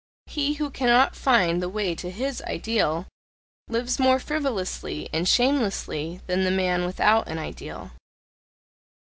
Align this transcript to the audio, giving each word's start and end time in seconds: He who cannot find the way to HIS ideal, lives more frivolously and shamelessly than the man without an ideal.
He 0.25 0.53
who 0.55 0.71
cannot 0.71 1.15
find 1.15 1.61
the 1.61 1.69
way 1.69 1.93
to 1.93 2.09
HIS 2.09 2.41
ideal, 2.47 3.05
lives 3.67 3.99
more 3.99 4.17
frivolously 4.17 5.07
and 5.13 5.27
shamelessly 5.27 6.21
than 6.25 6.43
the 6.43 6.49
man 6.49 6.85
without 6.87 7.27
an 7.27 7.37
ideal. 7.37 7.91